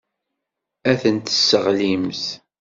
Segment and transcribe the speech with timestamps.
[0.91, 2.23] Ad tent-tesseɣlimt.